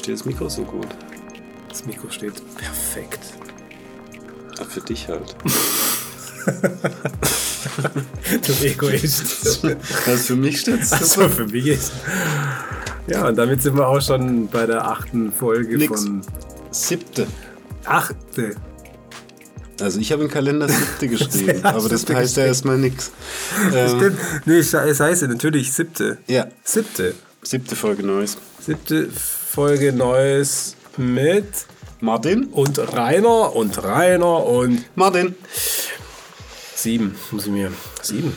[0.00, 0.86] Steht das Mikro so gut?
[1.68, 3.20] Das Mikro steht perfekt.
[4.58, 5.36] Ja, für dich halt.
[8.46, 9.62] du Egoist.
[10.06, 11.92] Was für mich steht Achso, für mich ist.
[13.08, 16.02] Ja, und damit sind wir auch schon bei der achten Folge Nix.
[16.02, 16.22] von.
[16.70, 17.26] Siebte.
[17.84, 18.54] Achte.
[19.82, 23.10] Also ich habe im Kalender siebte geschrieben, aber das heißt ja erstmal nichts.
[23.74, 24.18] Ähm, Stimmt.
[24.46, 26.16] Nee, sche- es heißt ja natürlich siebte.
[26.26, 27.12] ja, Siebte.
[27.42, 28.38] Siebte Folge Neues.
[28.60, 31.46] Siebte Folge Neues mit
[32.00, 32.44] Martin?
[32.46, 35.34] und Rainer und Rainer und Martin.
[36.74, 37.14] sieben.
[37.30, 37.72] Muss ich mir.
[38.02, 38.34] Sieben.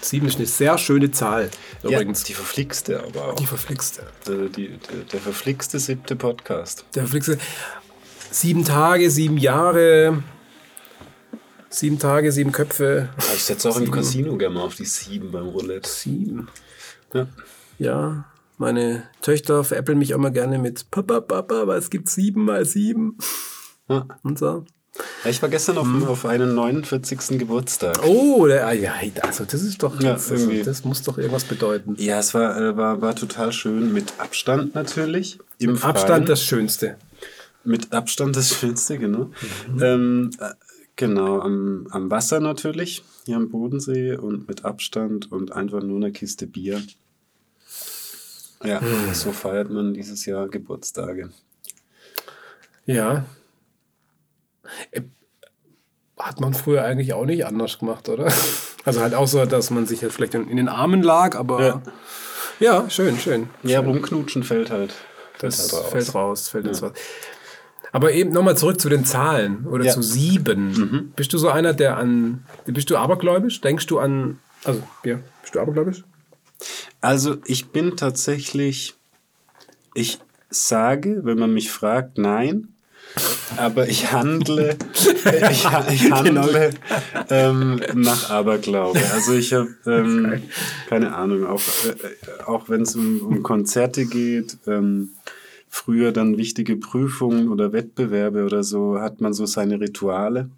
[0.00, 1.50] Sieben ist eine sehr schöne Zahl.
[1.82, 2.22] Ja, Übrigens.
[2.24, 3.34] die verflixte aber auch.
[3.36, 4.02] die verflixte.
[4.26, 6.84] Der, die, der, der verflixte siebte Podcast.
[6.94, 7.38] Der verflixte.
[8.30, 10.22] Sieben Tage, sieben Jahre.
[11.70, 13.08] Sieben Tage, sieben Köpfe.
[13.34, 13.92] Ich setze auch im Sieben.
[13.94, 15.88] Casino gerne mal auf die sieben beim Roulette.
[15.88, 16.48] Sieben.
[17.12, 17.26] Ja.
[17.78, 18.24] Ja,
[18.58, 23.18] meine Töchter veräppeln mich immer gerne mit Papa, Papa, aber es gibt sieben mal sieben.
[23.88, 24.06] Ja.
[24.22, 24.64] Und so.
[25.24, 27.38] Ich war gestern auf, auf einen 49.
[27.38, 28.00] Geburtstag.
[28.06, 30.62] Oh, der, ah, ja, also das ist doch, Ja, das, irgendwie.
[30.62, 31.96] das muss doch irgendwas bedeuten.
[31.98, 33.92] Ja, es war, äh, war, war total schön.
[33.92, 35.38] Mit Abstand natürlich.
[35.58, 35.90] Im Freien.
[35.90, 36.96] Abstand das Schönste.
[37.64, 39.30] Mit Abstand das Schönste, genau.
[39.68, 39.82] Mhm.
[39.82, 40.54] Ähm, äh,
[40.94, 46.12] genau, am, am Wasser natürlich, hier am Bodensee und mit Abstand und einfach nur eine
[46.12, 46.80] Kiste Bier.
[48.64, 49.12] Ja, Mhm.
[49.14, 51.30] so feiert man dieses Jahr Geburtstage.
[52.86, 53.24] Ja.
[54.90, 55.02] Äh,
[56.18, 58.32] Hat man früher eigentlich auch nicht anders gemacht, oder?
[58.86, 61.82] Also halt auch so, dass man sich jetzt vielleicht in, den Armen lag, aber Ja.
[62.58, 63.50] ja, schön, schön.
[63.62, 64.94] Ja, rumknutschen fällt halt.
[65.40, 65.90] Das halt raus.
[65.92, 66.92] fällt raus, fällt ins raus.
[67.92, 69.92] Aber eben nochmal zurück zu den Zahlen oder Ja.
[69.92, 69.94] Mhm.
[69.96, 71.12] zu sieben.
[71.16, 72.44] Bist du so einer, der an.
[72.64, 73.60] Bist du abergläubisch?
[73.60, 74.38] Denkst du an.
[74.64, 76.02] Also, ja, bist du abergläubisch?
[77.00, 78.94] Also ich bin tatsächlich,
[79.94, 80.18] ich
[80.50, 82.68] sage, wenn man mich fragt, nein,
[83.56, 84.76] aber ich handle,
[85.50, 86.70] ich, ich handle
[87.30, 89.00] ähm, nach Aberglaube.
[89.14, 90.42] Also ich habe, ähm,
[90.88, 95.12] keine Ahnung, auch, äh, auch wenn es um, um Konzerte geht, ähm,
[95.68, 100.50] früher dann wichtige Prüfungen oder Wettbewerbe oder so, hat man so seine Rituale.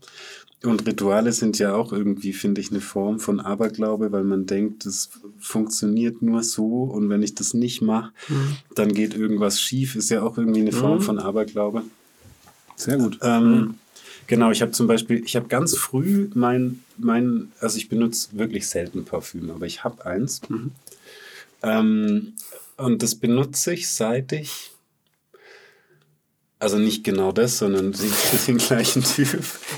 [0.65, 4.87] Und Rituale sind ja auch irgendwie, finde ich, eine Form von Aberglaube, weil man denkt,
[4.87, 8.13] das funktioniert nur so und wenn ich das nicht mache,
[8.75, 9.95] dann geht irgendwas schief.
[9.95, 11.85] Ist ja auch irgendwie eine Form von Aberglaube.
[12.75, 13.19] Sehr gut.
[13.23, 13.75] Ähm,
[14.29, 18.69] Genau, ich habe zum Beispiel, ich habe ganz früh mein, mein, also ich benutze wirklich
[18.69, 20.43] selten Parfüm, aber ich habe eins.
[21.63, 22.35] Ähm,
[22.77, 24.71] und das benutze ich seit ich,
[26.61, 28.11] also nicht genau das, sondern den,
[28.47, 29.29] den gleichen Typ.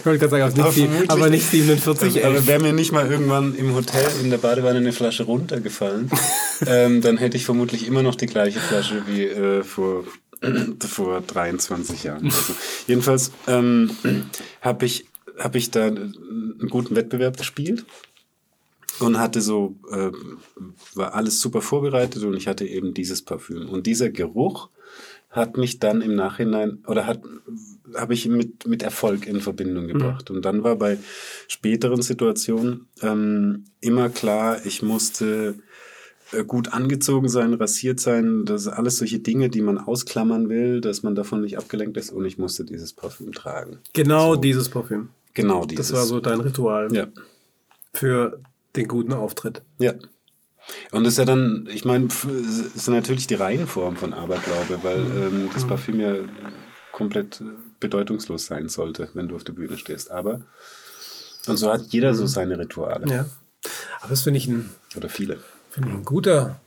[0.01, 2.47] Ich wollte gerade sagen, aber Aber nicht, vermutlich- aber nicht 47, Aber ey.
[2.47, 6.11] wäre mir nicht mal irgendwann im Hotel in der Badewanne eine Flasche runtergefallen,
[6.67, 10.05] ähm, dann hätte ich vermutlich immer noch die gleiche Flasche wie äh, vor,
[10.87, 12.25] vor 23 Jahren.
[12.27, 12.55] Also,
[12.87, 13.91] jedenfalls ähm,
[14.63, 15.07] habe ich,
[15.39, 17.85] hab ich da einen guten Wettbewerb gespielt
[19.01, 20.11] und hatte so, äh,
[20.95, 23.69] war alles super vorbereitet und ich hatte eben dieses Parfüm.
[23.69, 24.69] Und dieser Geruch
[25.31, 27.21] hat mich dann im Nachhinein oder hat
[27.97, 30.31] habe ich mit mit Erfolg in Verbindung gebracht.
[30.31, 30.99] Und dann war bei
[31.49, 35.55] späteren Situationen ähm, immer klar ich musste
[36.33, 40.81] äh, gut angezogen sein rasiert sein das sind alles solche Dinge die man ausklammern will
[40.81, 42.11] dass man davon nicht abgelenkt ist.
[42.11, 43.79] Und ich musste dieses Parfüm tragen.
[43.93, 45.11] Genau dieses Parfüm.
[45.35, 45.89] genau dieses.
[45.89, 47.07] Das war so dein Ritual ja.
[47.93, 48.41] für
[48.77, 49.63] den guten Auftritt.
[49.79, 49.95] Ja.
[50.93, 55.51] Und das ist ja dann, ich meine, ist natürlich die Reihenform von Aberglaube, weil ähm,
[55.55, 56.15] das Parfüm ja
[56.93, 57.45] komplett äh,
[57.79, 60.11] bedeutungslos sein sollte, wenn du auf der Bühne stehst.
[60.11, 60.43] Aber,
[61.47, 63.07] und so hat jeder so seine Rituale.
[63.09, 63.27] Ja.
[64.01, 65.39] Aber das finde ich ein, Oder viele.
[65.71, 66.61] finde ich ein guter,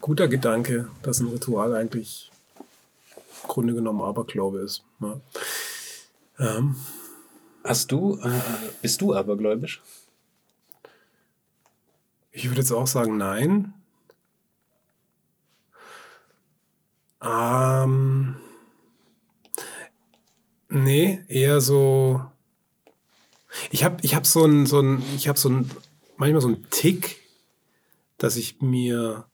[0.00, 2.30] guter Gedanke, dass ein Ritual eigentlich
[3.42, 4.82] im Grunde genommen Aberglaube ist.
[5.00, 5.20] Ja.
[6.38, 6.76] Ähm,
[7.64, 8.30] Hast du, äh,
[8.82, 9.80] bist du abergläubisch?
[12.44, 13.72] Ich würde jetzt auch sagen, nein.
[17.22, 18.36] Ähm,
[20.68, 22.22] nee, eher so.
[23.70, 25.70] Ich habe ich hab so ein, so ein, ich habe so ein,
[26.18, 27.22] manchmal so ein Tick,
[28.18, 29.24] dass ich mir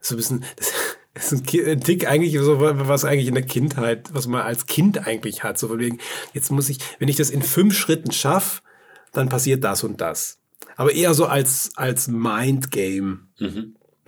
[0.00, 0.44] so ein bisschen,
[1.12, 5.06] das ist ein, Tick eigentlich so, was eigentlich in der Kindheit, was man als Kind
[5.06, 5.58] eigentlich hat.
[5.58, 5.98] So von wegen,
[6.32, 8.62] jetzt muss ich, wenn ich das in fünf Schritten schaffe,
[9.12, 10.37] dann passiert das und das.
[10.76, 13.20] Aber eher so als, als Mindgame.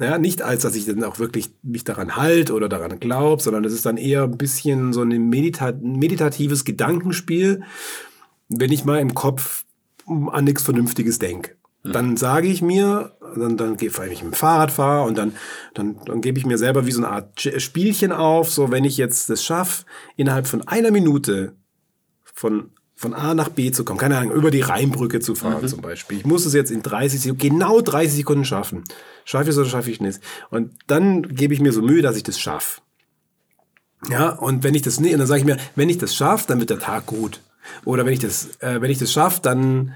[0.00, 3.64] Ja, nicht als, dass ich dann auch wirklich mich daran halt oder daran glaube, sondern
[3.64, 7.62] es ist dann eher ein bisschen so ein medita meditatives Gedankenspiel,
[8.48, 9.64] wenn ich mal im Kopf
[10.06, 11.56] an nichts Vernünftiges denke.
[11.82, 15.32] Dann sage ich mir, dann, dann fahre ich mit dem Fahrrad fahre und dann,
[15.72, 18.98] dann, dann gebe ich mir selber wie so eine Art Spielchen auf, so wenn ich
[18.98, 19.84] jetzt das schaffe,
[20.16, 21.54] innerhalb von einer Minute
[22.34, 22.70] von
[23.00, 25.68] von A nach B zu kommen, keine Ahnung, über die Rheinbrücke zu fahren mhm.
[25.68, 26.18] zum Beispiel.
[26.18, 28.84] Ich muss es jetzt in 30 Sekunden, genau 30 Sekunden schaffen.
[29.24, 30.20] Schaffe ich es oder schaffe ich es nicht?
[30.50, 32.82] Und dann gebe ich mir so Mühe, dass ich das schaffe.
[34.10, 36.44] Ja, und wenn ich das nicht, und dann sage ich mir, wenn ich das schaffe,
[36.48, 37.40] dann wird der Tag gut.
[37.86, 39.94] Oder wenn ich das, äh, wenn ich das schaffe, dann,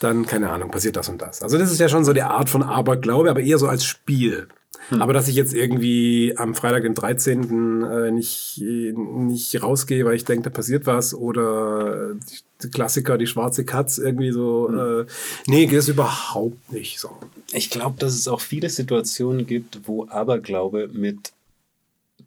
[0.00, 1.42] dann, keine Ahnung, passiert das und das.
[1.42, 4.48] Also das ist ja schon so die Art von Aberglaube, aber eher so als Spiel.
[4.88, 5.02] Hm.
[5.02, 7.82] Aber dass ich jetzt irgendwie am Freitag, den 13.
[7.82, 12.14] Äh, nicht, nicht rausgehe, weil ich denke, da passiert was oder
[12.62, 15.02] die Klassiker, die schwarze Katz irgendwie so, hm.
[15.02, 15.06] äh,
[15.46, 17.10] nee, geht es überhaupt nicht so.
[17.52, 21.32] Ich glaube, dass es auch viele Situationen gibt, wo Aberglaube mit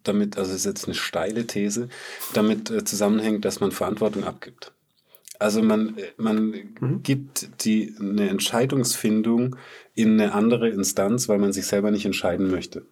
[0.06, 1.88] damit, also das ist jetzt eine steile These,
[2.32, 4.72] damit äh, zusammenhängt, dass man Verantwortung abgibt.
[5.38, 7.02] Also man, man mhm.
[7.02, 9.56] gibt die, eine Entscheidungsfindung
[9.94, 12.82] in eine andere Instanz, weil man sich selber nicht entscheiden möchte.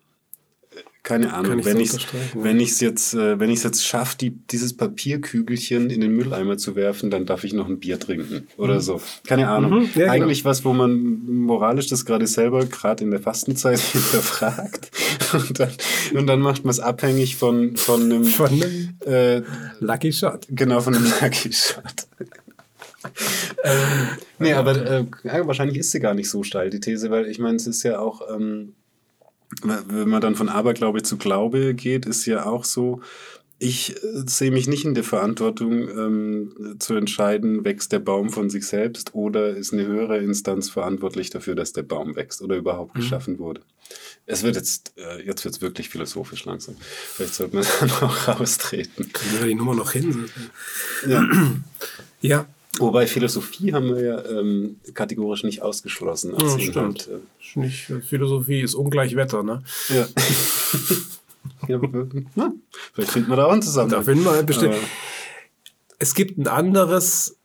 [1.05, 1.93] Keine Ahnung, ich wenn ich
[2.33, 6.17] wenn ich es jetzt äh, wenn ich es jetzt schaffe, die, dieses Papierkügelchen in den
[6.17, 8.81] Mülleimer zu werfen, dann darf ich noch ein Bier trinken oder mhm.
[8.81, 9.03] so.
[9.27, 9.81] Keine Ahnung.
[9.81, 10.13] Mhm, ja, genau.
[10.13, 10.51] Eigentlich genau.
[10.51, 14.91] was, wo man moralisch das gerade selber gerade in der Fastenzeit hinterfragt
[15.35, 15.73] und dann,
[16.15, 19.43] und dann macht man es abhängig von von einem, von einem äh,
[19.81, 20.47] Lucky Shot.
[20.49, 22.07] Genau von einem Lucky Shot.
[23.65, 24.09] Ähm,
[24.39, 25.07] nee, aber äh,
[25.47, 27.99] wahrscheinlich ist sie gar nicht so steil, die These, weil ich meine, es ist ja
[27.99, 28.75] auch, ähm,
[29.63, 33.01] wenn man dann von Aberglaube zu Glaube geht, ist ja auch so,
[33.59, 38.51] ich äh, sehe mich nicht in der Verantwortung ähm, zu entscheiden, wächst der Baum von
[38.51, 42.95] sich selbst oder ist eine höhere Instanz verantwortlich dafür, dass der Baum wächst oder überhaupt
[42.95, 43.01] mhm.
[43.01, 43.63] geschaffen wurde.
[44.27, 46.77] Es wird jetzt, äh, jetzt wird es wirklich philosophisch langsam.
[46.81, 49.13] Vielleicht sollte man dann auch raustreten.
[49.13, 50.29] Können wir die Nummer noch hin?
[51.07, 51.25] Ja.
[52.21, 52.47] ja.
[52.79, 56.35] Wobei Philosophie haben wir ja ähm, kategorisch nicht ausgeschlossen.
[56.35, 57.09] Als ja, stimmt.
[57.09, 59.63] Äh, nicht, Philosophie ist ungleich Wetter, ne?
[59.89, 60.07] Ja.
[61.69, 61.81] ja
[62.35, 62.53] na,
[62.93, 63.91] vielleicht finden wir da auch einen zusammen.
[63.91, 64.75] Da finden wir bestimmt.
[65.99, 67.39] es gibt ein anderes,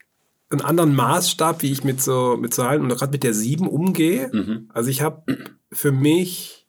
[0.50, 4.30] einen anderen Maßstab, wie ich mit so mit Zahlen und gerade mit der 7 umgehe.
[4.34, 4.70] Mhm.
[4.74, 5.24] Also ich habe
[5.72, 6.60] für mich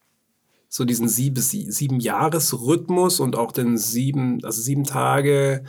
[0.68, 5.64] so diesen sieben, sieben Jahresrhythmus und auch den sieben, also sieben Tage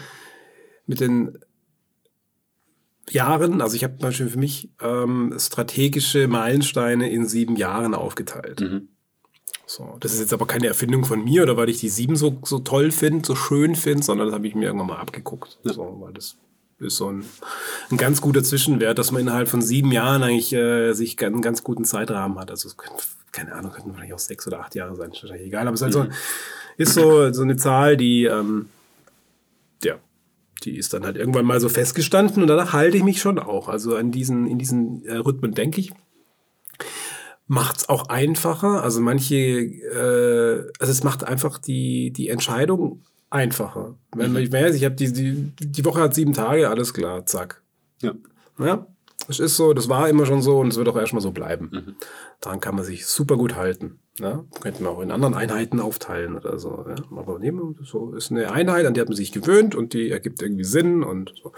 [0.86, 1.40] mit den
[3.14, 8.62] Jahren, also ich habe zum Beispiel für mich ähm, strategische Meilensteine in sieben Jahren aufgeteilt.
[8.62, 8.90] Mhm.
[9.66, 12.40] So, das ist jetzt aber keine Erfindung von mir oder weil ich die sieben so,
[12.44, 15.60] so toll finde, so schön finde, sondern das habe ich mir irgendwann mal abgeguckt.
[15.64, 15.74] Ja.
[15.74, 16.36] So, weil das
[16.80, 17.24] ist so ein,
[17.90, 21.64] ein ganz guter Zwischenwert, dass man innerhalb von sieben Jahren eigentlich äh, sich einen ganz
[21.64, 22.52] guten Zeitrahmen hat.
[22.52, 22.70] Also
[23.32, 25.68] keine Ahnung, könnten vielleicht auch sechs oder acht Jahre sein, ist wahrscheinlich egal.
[25.68, 26.12] Aber es ist, halt so, mhm.
[26.78, 28.68] ist so, so eine Zahl, die ähm,
[29.84, 29.96] ja,
[30.64, 33.68] die ist dann halt irgendwann mal so festgestanden und danach halte ich mich schon auch.
[33.68, 35.92] Also an diesen, in diesen äh, Rhythmen denke ich.
[37.48, 38.84] Macht es auch einfacher.
[38.84, 43.96] Also manche, äh, also es macht einfach die, die Entscheidung einfacher.
[44.16, 44.38] Wenn mhm.
[44.38, 47.62] ich weiß, ich habe die, die, die Woche hat sieben Tage, alles klar, zack.
[48.02, 48.14] Ja.
[48.60, 48.88] Ja,
[49.28, 51.70] es ist so, das war immer schon so und es wird auch erstmal so bleiben.
[51.72, 51.96] Mhm.
[52.40, 54.00] Daran kann man sich super gut halten.
[54.20, 54.44] Ja?
[54.62, 56.86] Könnten wir auch in anderen Einheiten aufteilen oder so.
[56.88, 56.96] Ja?
[57.16, 60.42] Aber nehmen so ist eine Einheit, an die hat man sich gewöhnt und die ergibt
[60.42, 61.54] irgendwie Sinn und so.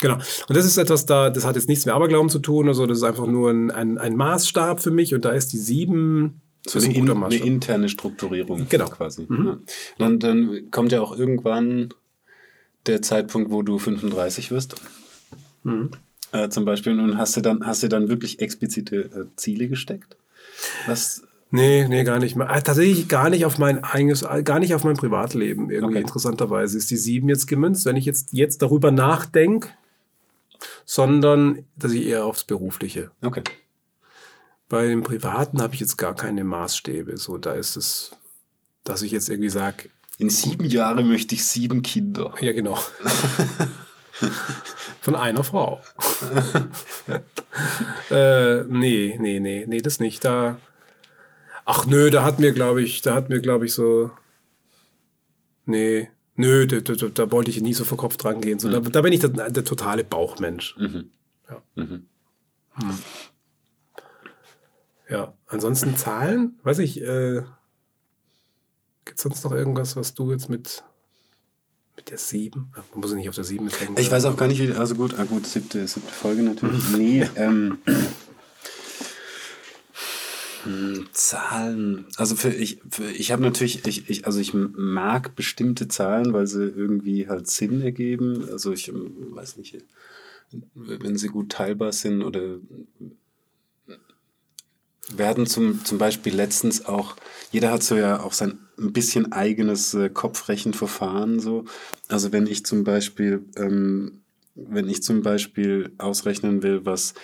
[0.00, 0.14] Genau.
[0.14, 2.98] Und das ist etwas da, das hat jetzt nichts mit Aberglauben zu tun, also das
[2.98, 6.78] ist einfach nur ein, ein, ein Maßstab für mich und da ist die sieben so
[6.78, 8.86] eine, in, eine, interne Strukturierung genau.
[8.86, 9.26] quasi.
[9.28, 9.46] Mhm.
[9.46, 9.58] Ja.
[9.98, 11.94] Dann, dann kommt ja auch irgendwann
[12.86, 14.76] der Zeitpunkt, wo du 35 wirst.
[15.62, 15.90] Mhm.
[16.32, 20.16] Äh, zum Beispiel, und hast du dann, hast du dann wirklich explizite äh, Ziele gesteckt?
[20.86, 21.22] Was
[21.54, 22.48] Nee, nee, gar nicht mehr.
[22.48, 25.68] Ah, tatsächlich gar nicht auf mein eigenes, gar nicht auf mein Privatleben.
[25.70, 26.00] Irgendwie okay.
[26.06, 29.68] interessanterweise ist die sieben jetzt gemünzt, wenn ich jetzt, jetzt darüber nachdenke,
[30.86, 33.10] sondern dass ich eher aufs Berufliche.
[33.20, 33.42] Okay.
[34.70, 37.18] Bei dem Privaten habe ich jetzt gar keine Maßstäbe.
[37.18, 38.12] So, da ist es,
[38.82, 39.90] dass ich jetzt irgendwie sage.
[40.16, 42.32] In sieben Jahren möchte ich sieben Kinder.
[42.40, 42.78] Ja, genau.
[45.00, 45.80] Von einer Frau.
[48.10, 50.24] äh, nee, nee, nee, nee, das nicht.
[50.24, 50.58] Da.
[51.64, 54.10] Ach nö, da hat mir, glaube ich, da hat mir, glaube ich, so.
[55.64, 58.58] Nee, nö, da, da, da, wollte ich nie so vor Kopf dran gehen.
[58.58, 58.72] So, mhm.
[58.72, 60.76] da, da, bin ich der, der totale Bauchmensch.
[60.78, 61.10] Mhm.
[61.48, 61.62] Ja.
[61.74, 62.06] Mhm.
[62.74, 62.98] Hm.
[65.08, 67.42] Ja, ansonsten Zahlen, weiß ich, äh,
[69.04, 70.84] gibt es sonst noch irgendwas, was du jetzt mit
[72.02, 72.72] mit der 7?
[72.92, 74.00] Man muss nicht auf der 7 mitdenken.
[74.00, 74.72] Ich weiß auch gar nicht, wie.
[74.72, 76.90] Also gut, ah gut, siebte, siebte Folge natürlich.
[76.96, 77.78] nee, ähm.
[80.64, 82.06] Hm, Zahlen.
[82.16, 86.46] Also für ich, für, ich habe natürlich, ich, ich, also ich mag bestimmte Zahlen, weil
[86.46, 88.48] sie irgendwie halt Sinn ergeben.
[88.50, 89.78] Also ich ähm, weiß nicht,
[90.74, 92.58] wenn sie gut teilbar sind oder
[95.18, 97.16] hatten zum, zum Beispiel letztens auch,
[97.50, 101.64] jeder hat so ja auch sein ein bisschen eigenes äh, Kopfrechenverfahren so.
[102.08, 104.22] Also wenn ich zum Beispiel, ähm,
[104.54, 107.14] wenn ich zum Beispiel ausrechnen will, was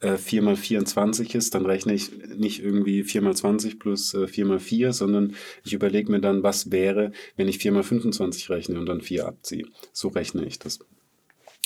[0.00, 4.26] äh, 4 mal 24 ist, dann rechne ich nicht irgendwie 4 mal 20 plus äh,
[4.26, 8.50] 4 mal 4, sondern ich überlege mir dann, was wäre, wenn ich 4 mal 25
[8.50, 9.66] rechne und dann 4 abziehe.
[9.92, 10.78] So rechne ich das.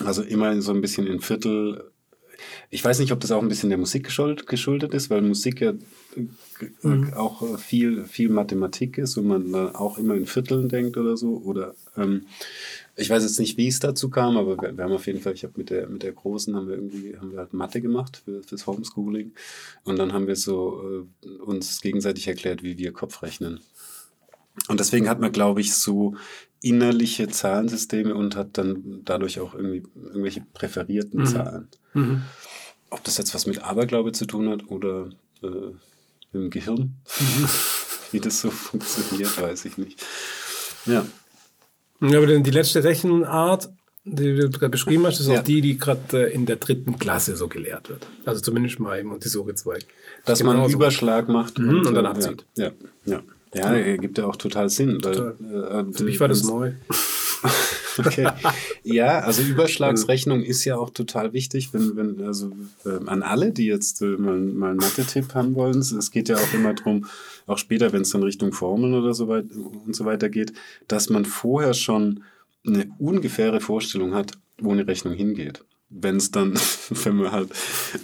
[0.01, 1.92] Also immer so ein bisschen in Viertel.
[2.71, 5.61] Ich weiß nicht, ob das auch ein bisschen der Musik geschuldet, geschuldet ist, weil Musik
[5.61, 5.77] ja äh,
[6.83, 7.15] Mhm.
[7.15, 11.17] auch äh, viel, viel Mathematik ist und man da auch immer in Vierteln denkt oder
[11.17, 11.41] so.
[11.45, 12.27] Oder ähm,
[12.97, 15.33] ich weiß jetzt nicht, wie es dazu kam, aber wir, wir haben auf jeden Fall,
[15.33, 18.23] ich habe mit der, mit der Großen haben wir irgendwie, haben wir halt Mathe gemacht
[18.25, 19.33] für, fürs Homeschooling.
[19.85, 23.61] Und dann haben wir so äh, uns gegenseitig erklärt, wie wir Kopf rechnen.
[24.69, 26.15] Und deswegen hat man, glaube ich, so
[26.63, 31.27] innerliche Zahlensysteme und hat dann dadurch auch irgendwie irgendwelche präferierten Mhm.
[31.27, 31.69] Zahlen.
[31.95, 32.23] Mhm.
[32.91, 35.11] Ob das jetzt was mit Aberglaube zu tun hat oder
[35.43, 37.49] äh, mit dem Gehirn, Mhm.
[38.13, 40.05] wie das so funktioniert, weiß ich nicht.
[40.87, 41.05] Ja,
[42.01, 43.71] Ja, aber die letzte Rechenart,
[44.05, 45.41] die du gerade beschrieben hast, ist Ja.
[45.41, 48.07] auch die, die gerade äh, in der dritten Klasse so gelehrt wird.
[48.25, 49.87] Also zumindest mal im Montessori-Zweig.
[50.25, 50.77] dass Genau man einen so.
[50.77, 52.45] Überschlag macht Mhm, und dann äh, abzieht.
[52.57, 52.71] Ja,
[53.05, 53.13] ja.
[53.15, 53.23] ja.
[53.55, 54.99] Ja gibt ja auch total Sinn.
[55.01, 55.35] Total.
[55.39, 56.73] Weil, äh, Für mich war das wenn's- neu.
[57.99, 58.27] Okay.
[58.85, 62.51] Ja, also Überschlagsrechnung ist ja auch total wichtig, wenn, wenn also
[62.87, 65.79] ähm, an alle, die jetzt äh, mal, mal einen Mathe-Tipp haben wollen.
[65.79, 67.05] Es- Es geht ja auch immer darum,
[67.47, 69.45] auch später, wenn es dann Richtung Formeln oder so weit
[69.85, 70.55] und so weiter geht,
[70.89, 72.23] dass man vorher schon
[72.67, 75.63] eine ungefähre Vorstellung hat, wo eine Rechnung hingeht.
[75.95, 76.55] Wenn es dann,
[77.05, 77.51] wenn man halt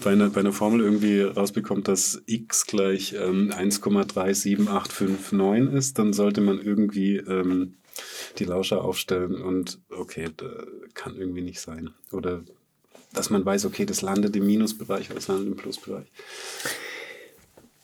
[0.03, 6.41] bei einer, bei einer Formel irgendwie rausbekommt, dass x gleich ähm, 1,37859 ist, dann sollte
[6.41, 7.75] man irgendwie ähm,
[8.39, 10.29] die Lauscher aufstellen und okay,
[10.95, 11.91] kann irgendwie nicht sein.
[12.13, 12.45] Oder
[13.13, 16.07] dass man weiß, okay, das landet im Minusbereich oder das landet im Plusbereich.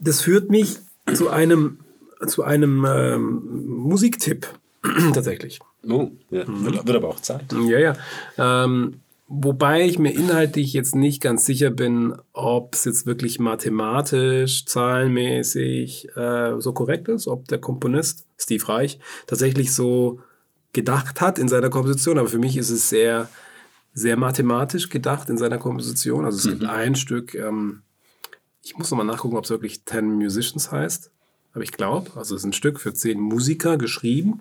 [0.01, 0.77] Das führt mich
[1.15, 1.79] zu einem,
[2.27, 4.47] zu einem ähm, Musiktipp
[5.15, 5.61] tatsächlich.
[5.89, 6.45] Oh, ja.
[6.45, 6.65] Mhm.
[6.65, 7.53] wird, wird aber auch Zeit.
[7.53, 7.97] Ja, ja.
[8.39, 14.67] Ähm, wobei ich mir inhaltlich jetzt nicht ganz sicher bin, ob es jetzt wirklich mathematisch,
[14.67, 20.21] zahlenmäßig äh, so korrekt ist, ob der Komponist Steve Reich tatsächlich so
[20.73, 22.19] gedacht hat in seiner Komposition.
[22.19, 23.29] Aber für mich ist es sehr,
[23.95, 26.25] sehr mathematisch gedacht in seiner Komposition.
[26.25, 27.83] Also es gibt ein Stück, ähm,
[28.63, 31.11] ich muss nochmal nachgucken, ob es wirklich Ten Musicians heißt.
[31.53, 34.41] Aber ich glaube, also es ist ein Stück für zehn Musiker geschrieben.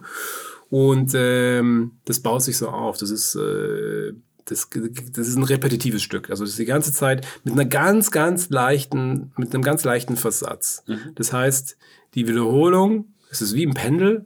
[0.70, 2.98] Und ähm, das baut sich so auf.
[2.98, 4.14] Das ist, äh,
[4.46, 4.70] das,
[5.14, 6.30] das ist ein repetitives Stück.
[6.30, 10.18] Also das ist die ganze Zeit mit einer ganz, ganz leichten, mit einem ganz leichten
[10.18, 10.84] Versatz.
[11.16, 11.78] Das heißt,
[12.16, 14.26] die Wiederholung, es ist wie ein Pendel,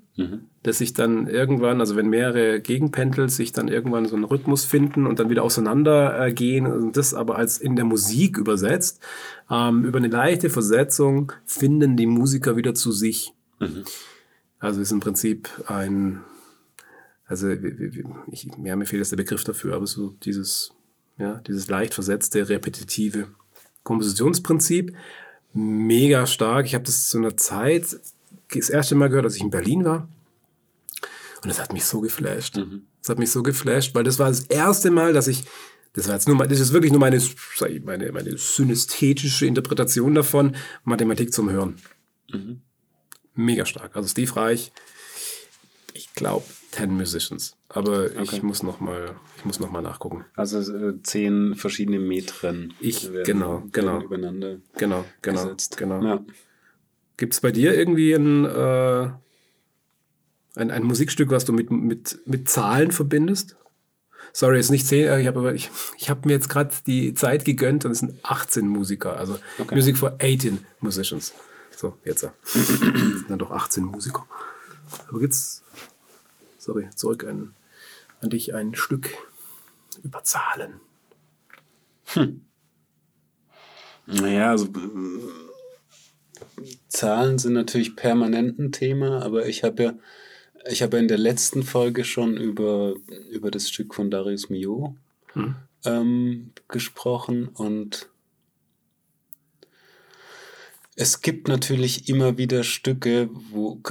[0.63, 5.07] das sich dann irgendwann, also wenn mehrere Gegenpendel sich dann irgendwann so einen Rhythmus finden
[5.07, 9.01] und dann wieder auseinander äh, und das aber als in der Musik übersetzt,
[9.49, 13.31] ähm, über eine leichte Versetzung finden die Musiker wieder zu sich.
[14.59, 16.21] Also ist im Prinzip ein,
[17.27, 17.49] also
[18.31, 20.71] ich, ja, mir fehlt jetzt der Begriff dafür, aber so dieses,
[21.17, 23.27] ja, dieses leicht versetzte, repetitive
[23.83, 24.95] Kompositionsprinzip,
[25.53, 26.65] mega stark.
[26.65, 27.99] Ich habe das zu einer Zeit
[28.53, 30.07] das erste Mal gehört, als ich in Berlin war.
[31.43, 32.57] Und das hat mich so geflasht.
[33.01, 35.43] Das hat mich so geflasht, weil das war das erste Mal, dass ich,
[35.93, 37.21] das war jetzt nur mal, das ist wirklich nur meine,
[37.83, 41.75] meine, meine synästhetische Interpretation davon, Mathematik zum Hören.
[43.33, 43.95] Mega stark.
[43.95, 44.71] Also Steve Reich,
[45.93, 47.55] ich glaube, Ten Musicians.
[47.69, 50.25] Aber ich muss noch mal, ich muss noch mal nachgucken.
[50.35, 52.73] Also äh, zehn verschiedene Metren.
[52.79, 54.01] Ich- werden- genau, genau.
[54.01, 55.77] Übereinander Genau, genau, gesetzt.
[55.77, 56.03] genau.
[56.03, 56.25] Ja.
[57.17, 59.09] Gibt es bei dir irgendwie ein, äh,
[60.55, 63.55] ein, ein Musikstück, was du mit, mit, mit Zahlen verbindest?
[64.33, 67.45] Sorry, ist nicht 10, äh, ich habe ich, ich hab mir jetzt gerade die Zeit
[67.45, 69.73] gegönnt und es sind 18 Musiker, also Okay.
[69.73, 71.33] Music for 18 Musicians.
[71.75, 72.23] So, jetzt.
[72.23, 74.27] äh, es sind dann doch 18 Musiker.
[75.09, 75.63] Aber gibt's,
[76.67, 77.55] sorry, zurück an,
[78.21, 79.09] an dich ein Stück
[80.03, 80.81] über Zahlen.
[84.05, 85.21] Naja, also äh,
[86.87, 89.93] Zahlen sind natürlich permanent ein Thema, aber ich habe ja,
[90.69, 92.95] ich habe ja in der letzten Folge schon über,
[93.31, 94.95] über das Stück von Darius Mio
[95.83, 98.09] ähm, gesprochen und
[100.95, 103.81] es gibt natürlich immer wieder Stücke, wo,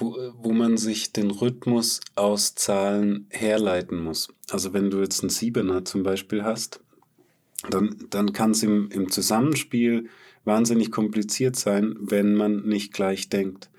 [0.00, 4.28] wo, wo man sich den Rhythmus aus Zahlen herleiten muss.
[4.50, 6.80] Also wenn du jetzt einen Siebener zum Beispiel hast,
[7.68, 10.08] dann, dann kann es im, im Zusammenspiel
[10.44, 13.70] wahnsinnig kompliziert sein, wenn man nicht gleich denkt.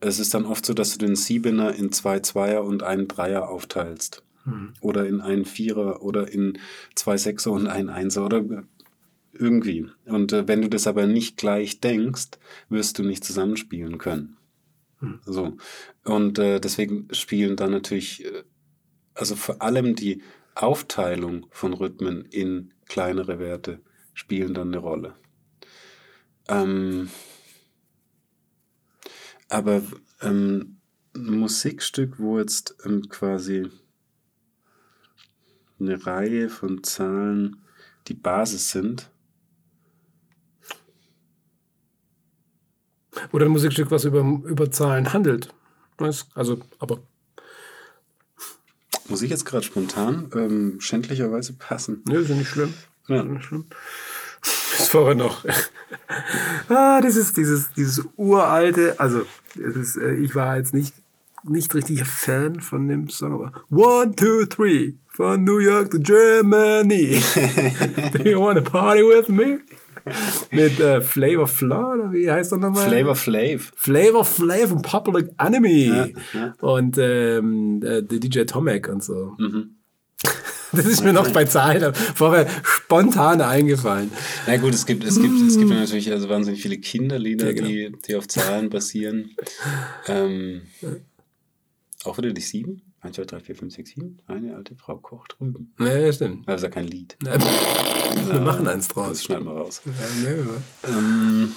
[0.00, 3.48] Es ist dann oft so, dass du den Siebener in zwei Zweier und einen Dreier
[3.48, 4.22] aufteilst.
[4.82, 6.58] Oder in einen Vierer oder in
[6.94, 8.44] zwei Sechser und einen Einser oder
[9.32, 9.86] Irgendwie.
[10.04, 12.32] Und äh, wenn du das aber nicht gleich denkst,
[12.68, 14.36] wirst du nicht zusammenspielen können.
[15.24, 15.56] So.
[16.04, 18.44] Und äh, deswegen spielen dann natürlich, äh,
[19.14, 20.22] also vor allem die
[20.54, 23.80] Aufteilung von Rhythmen in kleinere Werte
[24.12, 25.14] spielen dann eine Rolle.
[26.48, 27.10] Ähm,
[29.48, 29.82] aber
[30.20, 30.80] ähm,
[31.14, 33.68] ein Musikstück, wo jetzt ähm, quasi
[35.80, 37.62] eine Reihe von Zahlen
[38.08, 39.10] die Basis sind,
[43.32, 45.48] Oder ein Musikstück, was über, über Zahlen handelt.
[46.34, 46.98] Also, aber
[49.08, 52.02] muss ich jetzt gerade spontan ähm, schändlicherweise passen.
[52.06, 52.72] ne, ist ja nicht schlimm.
[53.08, 53.22] Ja.
[53.22, 53.66] Nicht schlimm.
[54.42, 55.44] Ist vorher noch.
[56.68, 59.22] ah, das ist dieses, dieses uralte, also
[59.54, 60.94] ist, äh, ich war jetzt nicht,
[61.44, 67.22] nicht richtig Fan von dem Song, aber One, Two, Three, von New York to Germany.
[68.12, 69.60] Do you wanna party with me?
[70.50, 72.88] Mit äh, Flavor Flaw, oder wie heißt er nochmal?
[72.88, 73.72] Flavor Flav.
[73.76, 75.86] Flavor Flav und Public Enemy.
[75.86, 76.54] Ja, ja.
[76.60, 79.34] Und ähm, äh, der DJ Tomek und so.
[79.38, 79.76] Mhm.
[80.72, 84.10] Das ist mir noch bei Zahlen vorher spontan eingefallen.
[84.48, 87.68] Na gut, es gibt, es gibt, es gibt natürlich also wahnsinnig viele Kinderlieder, Ja, genau.
[87.68, 89.36] die, die auf Zahlen basieren.
[90.08, 90.62] ähm,
[92.02, 92.82] auch wieder die sieben?
[93.04, 94.18] 1, 2, 3, 4, 5, 6, 7.
[94.26, 95.72] Eine alte Frau kocht drüben.
[95.78, 96.48] Nee, stimmt.
[96.48, 97.16] Das ist ja kein Lied.
[97.22, 99.22] Wir machen eins Das draus.
[99.24, 99.82] schneiden wir raus.
[99.84, 100.88] Ja, wa?
[100.88, 101.52] Ähm,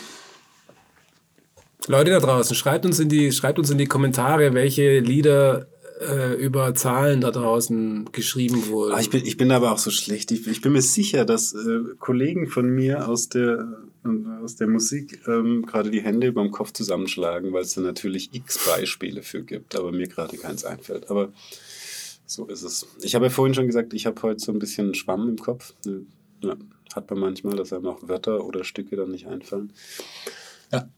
[1.88, 5.68] Leute da draußen, schreibt uns in die, schreibt uns in die Kommentare, welche Lieder
[6.00, 8.94] äh, über Zahlen da draußen geschrieben wurden.
[8.94, 10.32] ah, ich, bin, ich bin aber auch so schlecht.
[10.32, 13.68] Ich, ich bin mir sicher, dass äh, Kollegen von mir aus der,
[14.06, 17.82] äh, aus der Musik ähm, gerade die Hände über dem Kopf zusammenschlagen, weil es da
[17.82, 21.10] natürlich x Beispiele für gibt, aber mir gerade keins einfällt.
[21.10, 21.32] Aber
[22.26, 22.86] so ist es.
[23.02, 25.74] Ich habe ja vorhin schon gesagt, ich habe heute so ein bisschen Schwamm im Kopf.
[26.42, 26.56] Ja,
[26.94, 29.74] hat man manchmal, dass einem auch Wörter oder Stücke dann nicht einfallen.
[30.72, 30.90] Ja.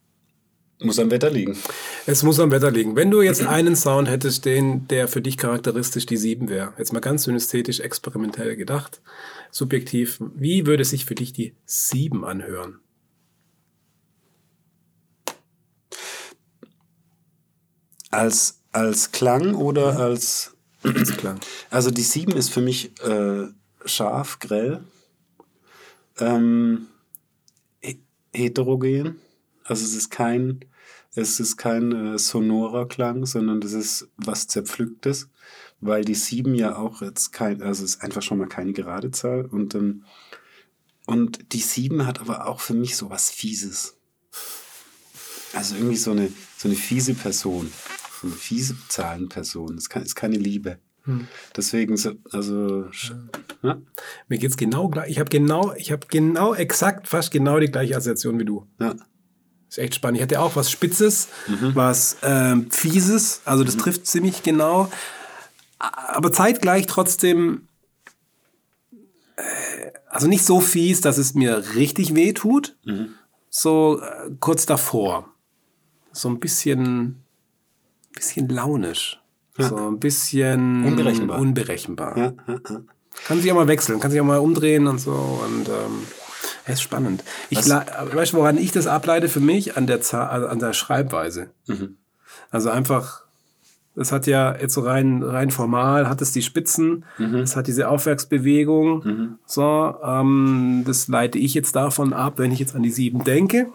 [0.82, 1.58] Muss am Wetter liegen.
[2.06, 2.96] Es muss am Wetter liegen.
[2.96, 6.94] Wenn du jetzt einen Sound hättest, den, der für dich charakteristisch die 7 wäre, jetzt
[6.94, 9.02] mal ganz synästhetisch, experimentell gedacht,
[9.52, 12.80] subjektiv, wie würde sich für dich die 7 anhören?
[18.12, 20.56] Als, als Klang oder als.
[20.82, 21.40] Das klang.
[21.70, 23.48] Also die 7 ist für mich äh,
[23.86, 24.82] scharf, grell,
[26.20, 26.88] ähm,
[27.82, 28.00] he-
[28.34, 29.18] heterogen.
[29.66, 30.62] Also es ist kein,
[31.16, 35.30] es ist kein äh, sonorer Klang, sondern das ist was Zerpflücktes,
[35.82, 39.12] weil die 7 ja auch jetzt kein, also es ist einfach schon mal keine gerade
[39.12, 40.06] Zahl und, ähm,
[41.06, 43.98] und die 7 hat aber auch für mich so was Fieses.
[45.54, 47.72] Also irgendwie so eine, so eine fiese Person.
[48.22, 49.76] So eine fiese Zahlenperson.
[49.76, 50.78] Das kann, ist keine Liebe.
[51.56, 52.86] Deswegen, so, also,
[53.64, 53.82] ja,
[54.28, 55.10] Mir geht's genau gleich.
[55.10, 58.68] Ich habe genau, ich habe genau exakt, fast genau die gleiche Assoziation wie du.
[58.80, 58.96] ja,
[59.70, 60.18] Ist echt spannend.
[60.18, 64.90] Ich hatte auch was Spitzes, was ähm, Fieses, also das trifft ziemlich genau.
[65.78, 67.68] Aber zeitgleich trotzdem,
[69.36, 69.44] äh,
[70.10, 72.76] also nicht so fies, dass es mir richtig weh tut.
[73.52, 75.30] So äh, kurz davor.
[76.12, 77.24] So ein bisschen,
[78.14, 79.22] bisschen launisch.
[79.58, 81.40] So ein bisschen Unberechenbar.
[81.40, 82.18] unberechenbar.
[82.18, 82.82] ja, ja, ja.
[83.26, 85.12] Kann sich auch mal wechseln, kann sich auch mal umdrehen und so.
[85.12, 86.04] Und ähm,
[86.70, 87.24] es ist spannend.
[87.50, 89.76] Ich weißt du, woran ich das ableite für mich?
[89.78, 91.50] An der, Zahl, also an der Schreibweise.
[91.68, 91.98] Mhm.
[92.52, 93.24] Also einfach,
[93.96, 97.36] es hat ja jetzt so rein, rein formal, hat es die Spitzen, Mhm.
[97.40, 99.38] es hat diese Aufwärtsbewegung.
[99.46, 103.68] So, ähm, das leite ich jetzt davon ab, wenn ich jetzt an die sieben denke.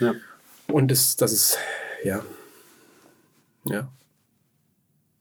[0.00, 0.14] ja.
[0.68, 1.58] Und das, das ist,
[2.02, 2.22] ja.
[3.64, 3.88] Ja.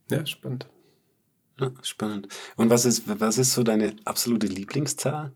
[0.09, 0.67] Ja, spannend.
[1.59, 2.27] Ja, spannend.
[2.55, 5.31] Und was ist, was ist so deine absolute Lieblingszahl?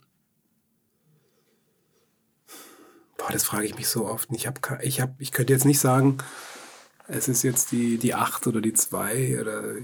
[3.20, 4.30] Boah, das frage ich mich so oft.
[4.32, 6.18] Ich, hab, ich, hab, ich könnte jetzt nicht sagen,
[7.08, 9.76] es ist jetzt die, die 8 oder die 2 oder.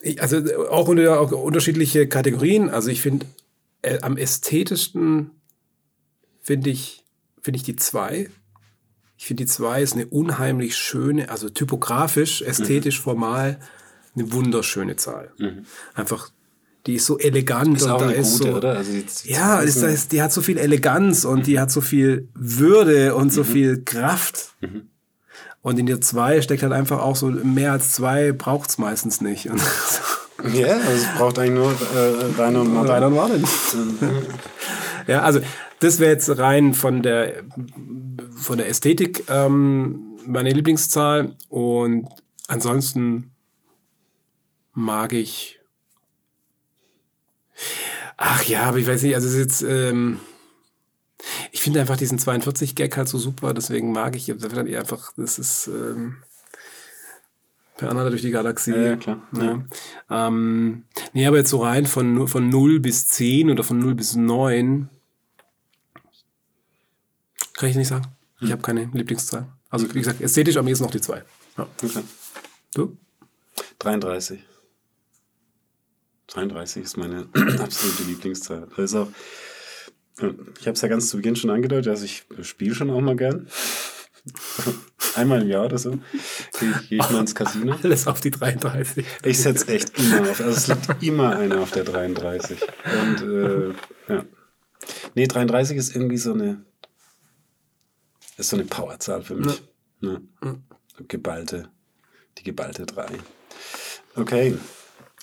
[0.00, 2.70] Ich, also auch unter auch unterschiedliche Kategorien.
[2.70, 3.26] Also ich finde,
[3.82, 5.30] äh, am ästhetischsten
[6.40, 7.04] finde ich,
[7.42, 8.30] finde ich die 2.
[9.18, 13.60] Ich finde, die 2 ist eine unheimlich schöne, also typografisch, ästhetisch, formal,
[14.14, 15.32] eine wunderschöne Zahl.
[15.94, 16.30] Einfach,
[16.86, 18.76] die ist so elegant Ist auch da ist gute, so, oder?
[18.76, 21.80] Also jetzt, ja, ist, das ist, die hat so viel Eleganz und die hat so
[21.80, 24.54] viel Würde und so viel Kraft.
[25.62, 29.48] Und in der 2 steckt halt einfach auch so, mehr als zwei braucht's meistens nicht.
[29.48, 29.62] Und
[30.52, 32.90] Ja, also es braucht eigentlich nur äh, Rainer und Martin.
[32.92, 33.44] Rainer und Martin.
[35.06, 35.40] ja, also
[35.80, 37.44] das wäre jetzt rein von der,
[38.36, 41.36] von der Ästhetik ähm, meine Lieblingszahl.
[41.48, 42.08] Und
[42.48, 43.32] ansonsten
[44.72, 45.60] mag ich
[48.46, 50.20] ja, aber ich weiß nicht, also es ist jetzt, ähm,
[51.52, 56.16] ich finde einfach diesen 42-Gag halt so super, deswegen mag ich einfach, das ist ähm,
[57.76, 58.70] per Anhalter durch die Galaxie.
[58.70, 59.22] Ja, ja klar.
[59.32, 59.64] Ja.
[60.10, 64.14] Ähm, nee, aber jetzt so rein von, von 0 bis 10 oder von 0 bis
[64.14, 64.88] 9
[67.54, 68.06] kann ich nicht sagen.
[68.40, 69.46] Ich habe keine Lieblingszahl.
[69.70, 71.22] Also wie gesagt, ästhetisch am ehesten noch die 2.
[71.56, 71.66] Ja.
[71.82, 72.02] Okay.
[72.74, 72.96] Du?
[73.78, 74.40] 33.
[76.28, 78.68] 33 ist meine absolute Lieblingszahl.
[78.76, 79.08] Das ist auch,
[80.16, 83.16] ich habe es ja ganz zu Beginn schon angedeutet, also ich spiele schon auch mal
[83.16, 83.48] gern.
[85.16, 85.90] Einmal im Jahr oder so
[86.58, 87.76] gehe ich, geh ich mal ins Casino.
[87.82, 89.04] Alles auf die 33.
[89.22, 90.40] Ich setze echt immer auf.
[90.40, 92.58] Also es liegt immer einer auf der 33.
[93.02, 93.74] Und äh,
[94.12, 94.24] ja.
[95.14, 96.64] Nee, 33 ist irgendwie so eine
[98.36, 99.62] ist so eine Powerzahl für mich.
[100.00, 100.18] Ja.
[100.42, 100.56] Ja.
[101.08, 101.68] Geballte,
[102.38, 103.06] die geballte 3.
[104.16, 104.56] Okay.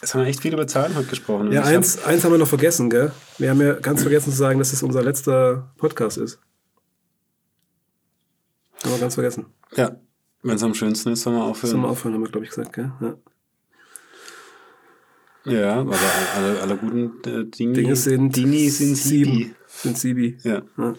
[0.02, 1.52] Jetzt haben wir echt viel über Zahlen heute gesprochen.
[1.52, 3.12] Ja, eins, hab eins haben wir noch vergessen, gell?
[3.38, 6.40] Wir haben ja ganz vergessen zu sagen, dass es unser letzter Podcast ist.
[8.84, 9.46] Haben wir ganz vergessen.
[9.76, 9.96] Ja,
[10.42, 11.72] wenn es am schönsten ist, sollen wir aufhören.
[11.72, 12.92] Sollen wir aufhören, haben wir, glaube ich, gesagt, gell?
[13.00, 13.16] Ja.
[15.44, 15.96] Ja, aber
[16.36, 19.56] alle, alle guten äh, Dinge, Dinge sind, Dini sind sieben.
[19.68, 20.38] Sind Sibi.
[20.44, 20.62] Ja.
[20.78, 20.94] ja.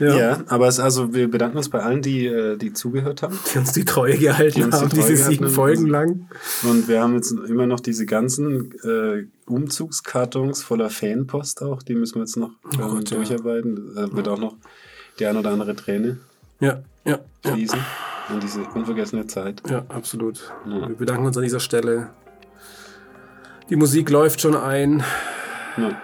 [0.00, 0.16] Ja.
[0.16, 3.38] ja, aber es, also wir bedanken uns bei allen, die, äh, die zugehört haben.
[3.52, 6.26] Die uns die Treue gehalten die haben, die diese sieben Folgen lang.
[6.62, 11.82] Und wir haben jetzt immer noch diese ganzen äh, Umzugskartons voller Fanpost auch.
[11.82, 13.94] Die müssen wir jetzt noch oh Gott, durcharbeiten.
[13.94, 14.56] Da wird auch noch
[15.18, 16.16] die ein oder andere Träne
[16.60, 17.78] ja, ja, fließen.
[17.78, 18.34] Ja.
[18.34, 19.60] In diese unvergessene Zeit.
[19.68, 20.50] Ja, absolut.
[20.66, 20.88] Ja.
[20.88, 22.10] Wir bedanken uns an dieser Stelle.
[23.68, 25.02] Die Musik läuft schon ein.
[25.76, 26.00] Ja.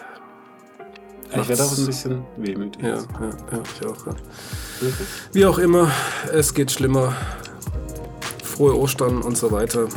[1.30, 2.82] Ich werde auch ein bisschen wehmütig.
[2.82, 4.06] Ja, ja, ja ich auch.
[4.06, 4.12] Ja.
[5.32, 5.90] Wie auch immer,
[6.32, 7.14] es geht schlimmer.
[8.42, 9.88] Frohe Ostern und so weiter.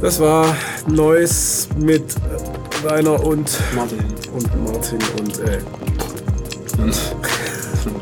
[0.00, 0.54] Das war
[0.86, 2.14] Neues mit
[2.84, 3.98] Rainer und Martin.
[4.32, 5.60] Und Martin und äh.
[6.78, 6.96] Und,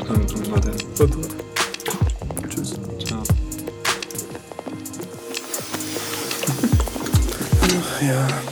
[0.09, 0.73] und, und, Martin.
[0.99, 1.17] Und,
[2.49, 2.73] Tschüss.
[3.05, 3.23] Ciao.
[8.01, 8.48] ja.